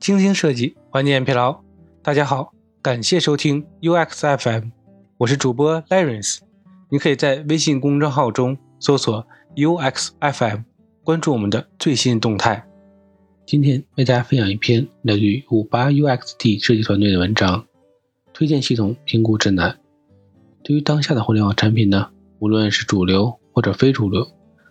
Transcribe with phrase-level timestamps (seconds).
[0.00, 1.60] 精心设计，缓解疲劳。
[2.02, 4.70] 大家好，感谢收听 UXFM，
[5.18, 6.38] 我是主播 Lawrence。
[6.88, 9.26] 你可以在微信公众号中搜索
[9.56, 10.62] UXFM，
[11.04, 12.66] 关注我们的最新动态。
[13.44, 17.60] 今天为大家分享一篇来自于五八 UXT 设计团队的文章
[18.32, 19.70] 《推荐系统评估指南》。
[20.64, 22.08] 对于当下的互联网产品呢，
[22.38, 24.26] 无论是主流或者非主流，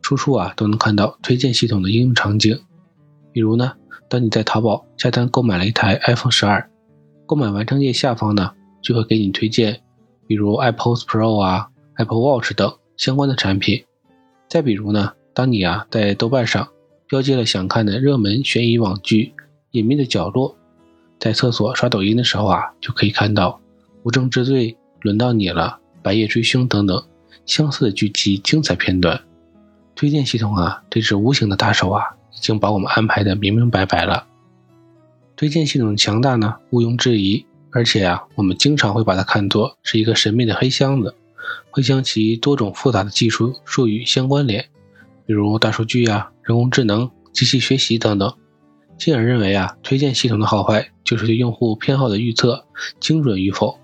[0.00, 2.58] 处处啊都能看到推荐系统的应用场景。
[3.32, 3.72] 比如呢，
[4.08, 6.68] 当你在淘宝下单购买了一台 iPhone 十二，
[7.26, 9.80] 购买完成页下方呢就会给你推荐，
[10.26, 13.84] 比如 Apple Pro 啊、Apple Watch 等相关的产品。
[14.48, 16.68] 再比如呢，当你啊在豆瓣上
[17.06, 19.32] 标记了想看的热门悬疑网剧
[19.70, 20.50] 《隐秘的角落》，
[21.18, 23.50] 在厕所刷抖音的时候啊就可以看到
[24.02, 27.00] 《无证之罪》《轮到你了》《白夜追凶》等等
[27.46, 29.20] 相似的剧集精彩片段。
[29.94, 32.02] 推荐系统啊，这只无形的大手啊。
[32.34, 34.26] 已经把我们安排的明明白白了。
[35.36, 37.46] 推荐系统的强大呢，毋庸置疑。
[37.72, 41.14] 而且啊，我们经常会把它看作是一个神秘的黑箱子，
[41.70, 44.68] 会将其多种复杂的技术术语相关联，
[45.24, 48.34] 比如大数据啊、人工智能、机器学习等等，
[48.98, 52.64] 进而认为啊，推荐系统的好坏就是对用户偏好的预测
[52.98, 53.78] 精准与否。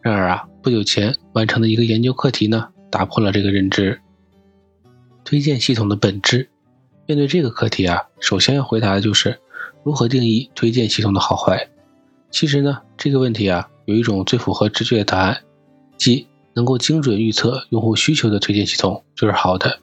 [0.00, 4.00] 然而啊，不久前完成的一个研究课题呢，打破了这个认知。
[5.24, 6.48] 推荐系统的本质。
[7.06, 9.38] 面对这个课题啊，首先要回答的就是
[9.82, 11.68] 如何定义推荐系统的好坏。
[12.30, 15.42] 其实呢，这个问题啊，有一种最符合直觉的答案，
[15.98, 19.80] 即能够精准预测用户需求的推荐系统就是好的。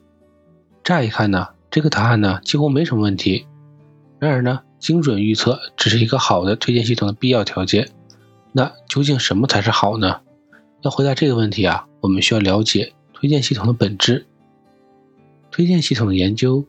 [0.82, 3.46] 乍一看呢，这个答案呢几乎没什么问题。
[4.18, 7.88] 然而呢，精准预测只是一个好的推荐系统的必要条件。
[8.50, 10.20] 那究竟什么才是好呢？
[10.82, 14.26] 要回答这个问题啊，我们需要了解推荐系统的本质。
[15.52, 16.66] 推荐系统的研究。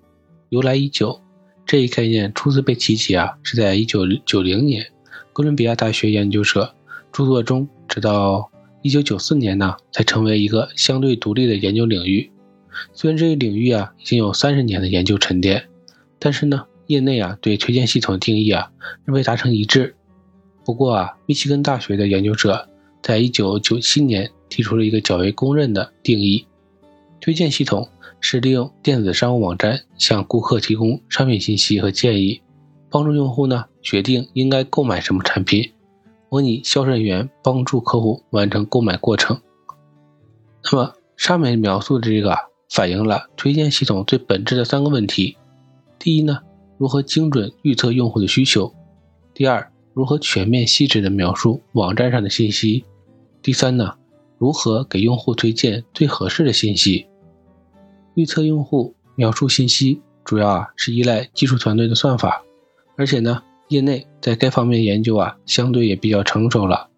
[0.54, 1.20] 由来已久，
[1.66, 4.86] 这一概念初次被提起啊，是在一九九零年，
[5.34, 6.76] 哥伦比亚大学研究者
[7.12, 8.52] 著作中，直到
[8.84, 12.32] 一九九四年呢，才成为一个相对独立的研究领域。
[12.94, 15.68] 虽然这一领域啊已经有三十年的研究沉淀，
[16.20, 18.70] 但是呢，业内啊对推荐系统的定义啊
[19.06, 19.96] 仍未达成一致。
[20.64, 22.70] 不过啊，密西根大学的研究者
[23.02, 26.46] 在一九九七年提出了一个较为公认的定义：
[27.24, 27.88] 推荐系统。
[28.26, 32.42] 是利用电子商务网站向顾客提供商品信息和建议，
[32.90, 35.74] 帮助用户呢决定应该购买什么产品，
[36.30, 39.42] 模拟销售人员帮助客户完成购买过程。
[40.64, 42.34] 那么上面描述的这个
[42.70, 45.36] 反映了推荐系统最本质的三个问题：
[46.00, 46.40] 第一呢，
[46.78, 48.74] 如何精准预测用户的需求；
[49.34, 52.86] 第二，如何全面细致的描述网站上的信息；
[53.42, 53.96] 第三呢，
[54.38, 57.06] 如何给用户推荐最合适的信息。
[58.16, 62.44] 预测用户描述信息主要啊是依赖技术团队的算法，
[62.96, 66.90] 而且呢，业内在该方面研究啊相对也比较成熟了。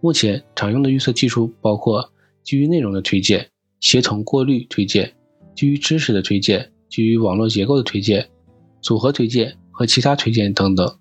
[0.00, 2.10] 目前常用的预测技术包括
[2.42, 3.48] 基于内容的推荐、
[3.80, 5.12] 协同过滤推荐、
[5.54, 8.28] 基于知识的推荐、基于网络结构的推荐、
[8.80, 10.98] 组合推荐和其他推荐等等。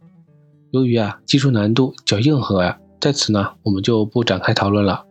[0.71, 5.05] 由于啊技术难度较硬核呀，在此呢我们就不展开讨论了。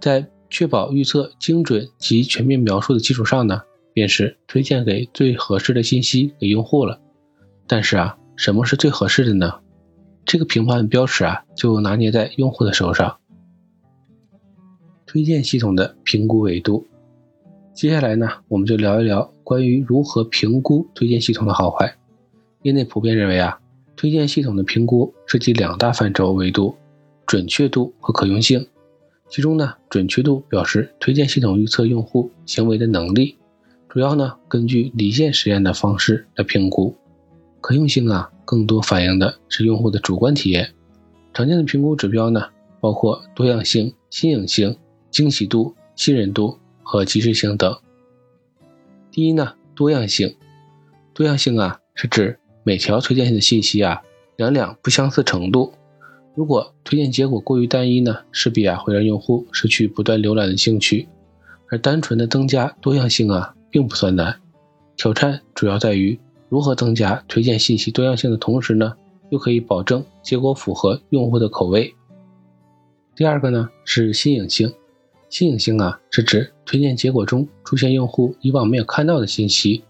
[0.00, 3.62] 在确保预测精准及全面描述的基础上呢。
[3.98, 7.00] 便是推荐给最合适的信息给用户了，
[7.66, 9.54] 但是啊，什么是最合适的呢？
[10.24, 13.18] 这个评判标尺啊，就拿捏在用户的手上。
[15.04, 16.86] 推荐系统的评估维度，
[17.74, 21.96] 接下来呢，我们就聊一聊关于如何评估推荐系统的好坏。
[22.62, 23.58] 业内普遍认为啊，
[23.96, 26.76] 推荐系统的评估涉及两大范畴维度：
[27.26, 28.64] 准确度和可用性。
[29.28, 33.36] 其中呢，准确度表示推荐系统预测用户行为的能力。
[33.88, 36.94] 主要呢，根据离线实验的方式来评估，
[37.62, 40.74] 可用性啊，更多反映的是用户的主观体验。
[41.32, 42.48] 常见的评估指标呢，
[42.80, 44.76] 包括多样性、新颖性、
[45.10, 47.78] 惊喜度、信任度和及时性等。
[49.10, 50.36] 第一呢，多样性。
[51.14, 54.02] 多样性啊，是指每条推荐的信息啊，
[54.36, 55.72] 两两不相似程度。
[56.34, 61.08] 如果推荐结果过于单一呢，势必啊会让用户失去不断浏览的兴趣。
[61.70, 63.54] 而单纯的增加多样性啊。
[63.70, 64.40] 并不算难，
[64.96, 66.18] 挑战主要在于
[66.48, 68.94] 如何增加推荐信息多样性的同时呢，
[69.30, 71.94] 又可以保证结果符合用户的口味。
[73.14, 74.72] 第二个呢是新颖性，
[75.28, 79.84] 新颖性啊是指推荐结果中出现用户以往没有看到的信息。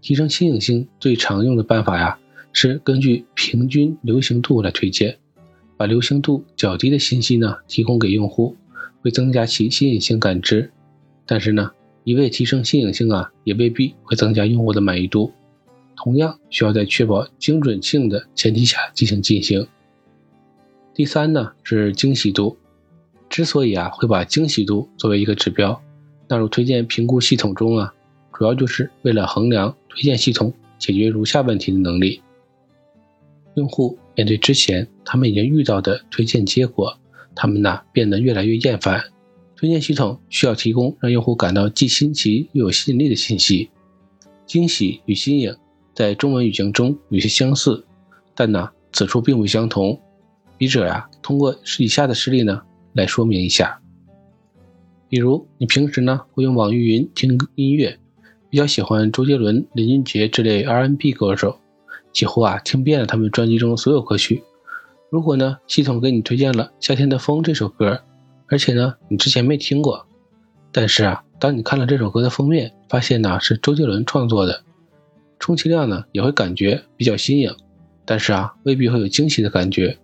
[0.00, 2.18] 提升新颖性最常用的办法呀
[2.52, 5.16] 是根据平均流行度来推荐，
[5.76, 8.56] 把流行度较低的信息呢提供给用户，
[9.00, 10.70] 会增加其新颖性感知。
[11.24, 11.70] 但是呢。
[12.04, 15.32] 一味提升新颖性啊，也未必会增加用户的满意度。
[15.96, 19.66] 同样需要在确保精准性的前提下进行进行。
[20.94, 22.56] 第三呢是精细度，
[23.28, 25.80] 之所以啊会把精细度作为一个指标
[26.28, 27.94] 纳入推荐评估系统中啊，
[28.32, 32.20] 主要就是为了衡量推荐系统解决如下问题的能力。
[33.54, 36.98] 用户面对之前他们已经遇到的推荐结果，
[37.34, 39.04] 他们呢变得越来越厌烦。
[39.62, 43.70] 推荐系统需要提供让用户感到既新奇又有吸引力的信息。
[44.44, 45.56] 惊喜与新颖
[45.94, 47.86] 在中文语境中有些相似，
[48.34, 50.00] 但呢此处并不相同。
[50.58, 52.62] 笔者呀通过以下的事例呢
[52.92, 53.80] 来说明一下。
[55.08, 58.00] 比如你平时呢会用网易云听音乐，
[58.50, 61.56] 比较喜欢周杰伦、林俊杰这类 R&B 歌手，
[62.12, 64.42] 几乎啊听遍了他们专辑中所有歌曲。
[65.08, 68.02] 如果呢系统给你推荐了《夏天的风》这首歌。
[68.48, 70.06] 而且呢，你之前没听过，
[70.70, 74.62] 但是啊，当你看了这首歌的封面，发现呢是周杰伦创作的，
[75.38, 77.54] 充其量呢也会感觉比较新颖，
[78.04, 79.98] 但是啊未必会有惊喜的感觉。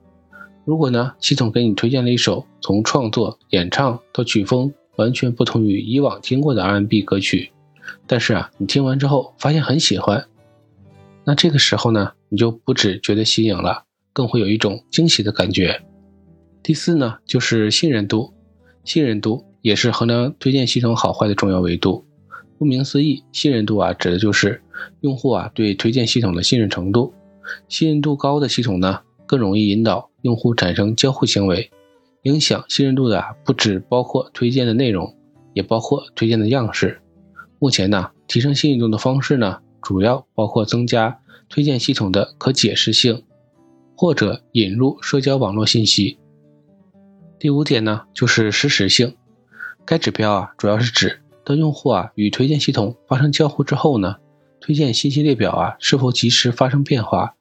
[0.64, 7.52] 如果呢系统给你推荐了一首从创作、演唱到曲风完全不同于以往听过的 R&B 歌曲，
[8.06, 10.26] 但是啊你听完之后发现很喜欢，
[11.25, 15.82] 那这个时候呢你就不只觉得新颖了，更会有一种惊喜的感觉。
[16.63, 18.35] 第四呢就是信任度。
[18.85, 22.05] 信任度也是衡量推荐系统好坏的重要维度。
[22.59, 24.63] 顾名思义，信任度啊，指的就是
[25.01, 27.13] 用户啊对推荐系统的信任程度。
[27.69, 31.71] 信任度高的系统呢，更容易引导用户产生交互行为。
[32.23, 35.15] 影响信任度的，不只包括推荐的内容，
[35.55, 37.01] 也包括推荐的样式。
[37.59, 43.23] 目前呢，提升信任度的方式呢，主要包括增加推荐系统的可解释性，
[43.97, 46.19] 或者引入社交网络信息。
[47.38, 49.14] 第五点呢，就是实时性。
[49.85, 54.17] 该指标啊，主要是指当用户啊与推荐系统发生交互之后呢，
[54.61, 57.37] 推荐信息列表啊是否及时发生变化。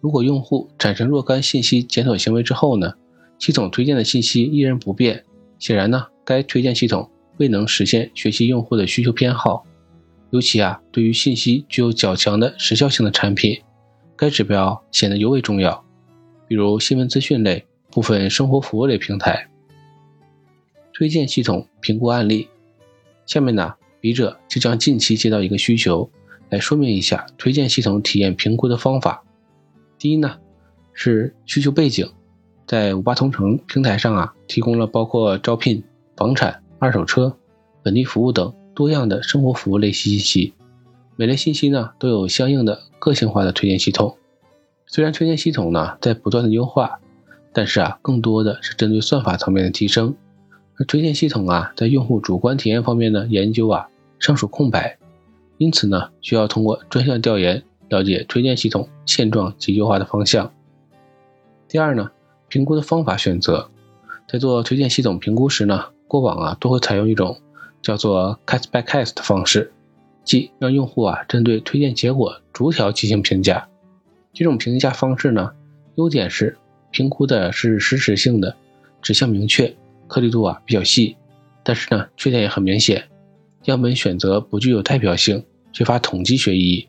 [0.00, 2.92] 如果用户产生若干信息检索行为之后呢，
[3.38, 5.24] 系统推荐的信息依然不变，
[5.58, 9.64] 显然呢，该推荐系统未能实现学习用户的需求偏好。
[10.28, 13.62] 尤其啊，对于信息具有较强的时效性的产品，
[14.14, 15.82] 该指标显得尤为重要。
[16.46, 17.64] 比如新闻资讯类。
[17.90, 19.48] 部分生活服务类平台
[20.92, 22.48] 推荐系统评估案例。
[23.24, 26.10] 下面呢，笔者就将近期接到一个需求，
[26.48, 29.22] 来说明一下推荐系统体验评估的方法。
[29.98, 30.38] 第一呢，
[30.92, 32.10] 是需求背景，
[32.66, 35.84] 在五八同城平台上啊，提供了包括招聘、
[36.16, 37.36] 房产、二手车、
[37.82, 40.54] 本地服务等多样的生活服务类信息。
[41.16, 44.16] 每类信息呢，都有相应的个性化的推荐系统。
[44.86, 46.98] 虽然推荐系统呢，在不断的优化。
[47.52, 50.14] 但是啊，更多的是针对算法层面的提升，
[50.76, 54.98] 而推荐系统啊，在用户主观体验方面的研究啊，尚属空白，
[55.56, 60.52] 因此呢，需要通过专项调研了解推荐系统现状及优化的方向。
[61.66, 62.10] 第二呢，
[62.48, 63.68] 评估的方法选择，
[64.28, 67.40] 在做推荐系统评估时呢，过往啊都会采用一种
[67.82, 69.72] 叫做 case by case 的方式，
[70.22, 73.68] 即让用户啊针对推荐结果逐条进行评价。
[74.32, 75.52] 这种评价方式呢，
[75.96, 76.56] 优点是。
[76.90, 78.56] 评估的是实时性的，
[79.02, 79.74] 指向明确，
[80.06, 81.16] 颗粒度啊比较细，
[81.62, 83.08] 但是呢缺点也很明显，
[83.64, 86.88] 样本选择不具有代表性，缺乏统计学意义，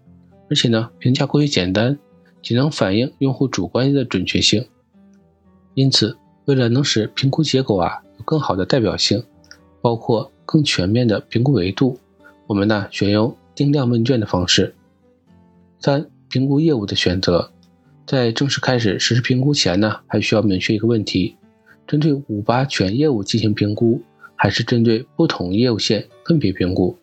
[0.50, 1.98] 而且呢评价过于简单，
[2.42, 4.66] 仅能反映用户主观的准确性。
[5.74, 9.24] 因此，为了能使评估结果啊有更好的代表性，
[9.82, 12.00] 包括更全面的评估维度，
[12.48, 14.74] 我们呢选用定量问卷的方式。
[15.80, 17.52] 三、评估业务的选择。
[18.10, 21.36] 在正式开始实施评估前呢，还需要明确一个问题：
[21.86, 24.02] 针对五八全业务进行评估，
[24.36, 26.98] 还是针对不同业务线分别评估？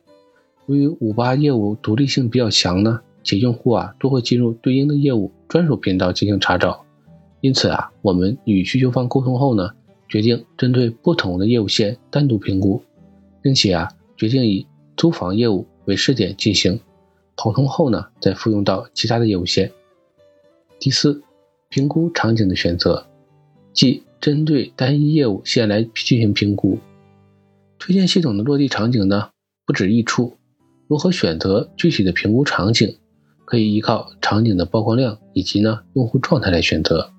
[0.67, 6.85] 由于五八业务独立性比较强呢，且用户啊都会进入对应的业务专属频道进行查找，
[7.41, 9.71] 因此啊，我们与需求方沟通后呢，
[10.09, 12.83] 决定针对不同的业务线单独评估，
[13.41, 16.81] 并且啊，决定以租房业务为试点进行，
[17.37, 19.71] 跑通后呢，再复用到其他的业务线。
[20.79, 21.23] 第四，
[21.69, 23.07] 评估场景的选择，
[23.73, 26.79] 即针对单一业务线来进行评估。
[27.79, 29.31] 推荐系统的落地场景呢，
[29.65, 30.37] 不止一处。
[30.87, 32.97] 如何选择具体的评估场景，
[33.45, 37.11] 可以依靠场景的曝光量以及呢用户状态来选择。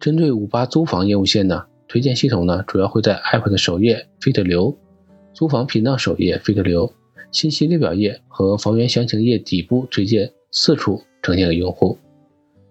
[0.00, 4.76] 针对五八租房业务线呢，推荐系统呢主要会在 App 的首页 feed 流、
[5.34, 6.92] 租房频道首页 feed 流、
[7.30, 11.98] 信息列表页和房源详情页底部推荐四处呈现给用户。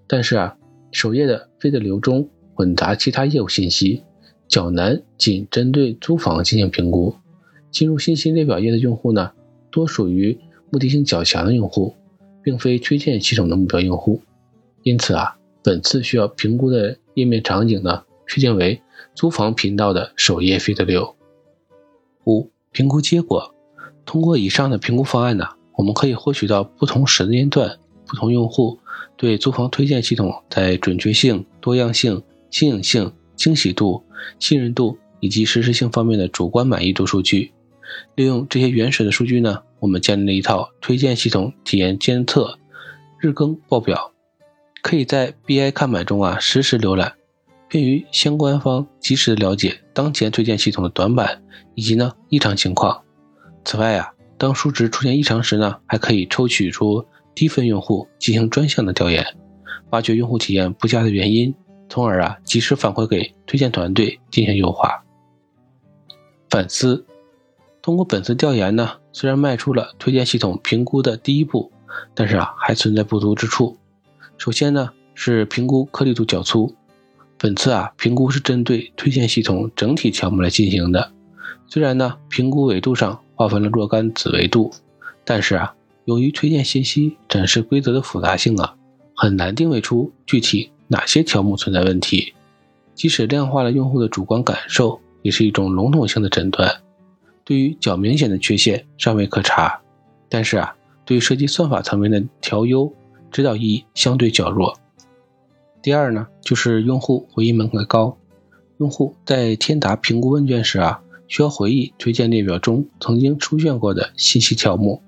[0.08, 0.58] 但是啊，
[0.92, 4.04] 首页的 feed 流中混杂其他业务信息，
[4.48, 7.16] 较难仅针对租房进行评估。
[7.70, 9.32] 进入信息列表页的用户呢，
[9.70, 10.40] 多属于
[10.72, 11.94] 目的性较强的用户，
[12.42, 14.22] 并非推荐系统的目标用户。
[14.84, 18.82] 因此啊，本次需要评估的页面场景呢，确定为
[19.14, 21.16] 租房频道的首页 feed 流。
[22.26, 23.54] 五、评估结果。
[24.06, 25.46] 通过以上的评估方案呢，
[25.76, 28.80] 我们可以获取到不同时间段、不同用户
[29.16, 34.04] 对租房推荐系统在准确性、多样性、新颖性、惊喜度、
[34.40, 37.52] 信任度以及实时性方面的主观满意度数据。
[38.16, 42.58] 利用这些原始的数据呢，我们建立了一套推荐系统体验监测
[43.20, 44.12] 日更报表，
[44.82, 47.14] 可以在 BI 看板中啊实时浏览，
[47.68, 51.42] 便于相关方及时的了解当前推荐系统的短板
[51.76, 53.02] 以及呢异常情况。
[53.66, 57.06] 此外啊，当数值出现异常时呢，还可以抽取出
[57.38, 59.24] 低分用户进行专项的调研，
[59.92, 61.54] 挖掘用户体验不佳的原因，
[61.88, 65.04] 从而啊及时反馈给推荐团队进行优化。
[66.50, 67.06] 反思，
[67.80, 71.72] 通过本次调研呢，虽然迈出了推荐系统评估的第一步，
[72.16, 73.78] 但是啊还存在不足之处。
[74.40, 76.74] 首先呢是评估颗粒度较粗，
[77.38, 81.12] 本次啊评估是针对推荐系统整体条目来进行的，
[81.68, 83.22] 虽然呢评估维度上。
[83.40, 84.74] 划分了若干子维度，
[85.24, 85.76] 但是啊，
[86.08, 88.78] 由于推荐信息展示规则的复杂性啊，
[89.14, 92.34] 很难定位出具体哪些条目存在问题。
[92.96, 96.74] 即使量化了用户的主观感受，也是一种笼统性的诊断。
[97.44, 99.82] 对于较明显的缺陷尚未可查，
[100.30, 100.74] 但是啊，
[101.04, 102.90] 对于涉及算法层面的调优，
[103.30, 104.80] 指导意义相对较弱。
[105.82, 108.18] 第二呢，就是用户回忆门槛高，
[108.78, 111.02] 用户在填答评估问卷时啊。
[111.28, 115.02] 需要回忆推荐列表中曾经出现过的信息条目，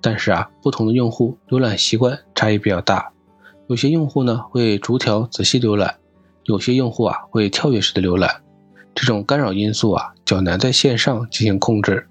[0.00, 3.10] 但是啊，不同的用户浏览习惯差异比较大，
[3.66, 5.96] 有些用户呢会逐条仔细浏览，
[6.44, 8.42] 有些用户啊会跳跃式的浏览，
[8.94, 12.06] 这种干扰因素啊较难在线上进行控制，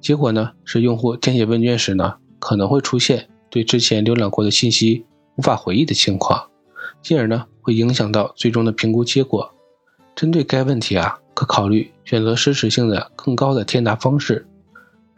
[0.00, 5.04] 结果呢是用户填写问卷时呢可能会出现对之前浏览过的信息
[5.36, 6.48] 无法回忆的情况，
[7.02, 9.54] 进而呢会影响到最终的评估结果。
[10.16, 11.18] 针对该问题啊。
[11.38, 14.44] 可考虑选择实时性的更高的填答方式，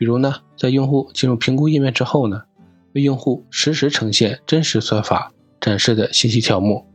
[0.00, 2.44] 比如呢，在用户进入评估页面之后呢，
[2.94, 5.30] 为用户实时呈现真实算法
[5.60, 6.86] 展示的信息条目，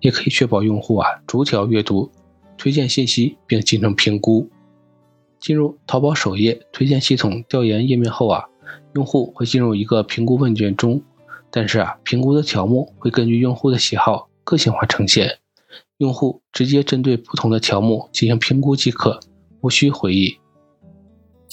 [0.00, 2.10] 也可以确保用户啊逐条阅读
[2.56, 4.48] 推荐信息并进行评估。
[5.38, 8.44] 进入淘宝首页推荐系统调研页面后啊，
[8.94, 11.02] 用户会进入一个评估问卷中，
[11.50, 15.36] 但是啊，评估的条目会根据用户的喜好个性化呈现。
[15.98, 19.20] 用户直接针对不同的条目进行评估即可，
[19.60, 20.38] 无需回忆。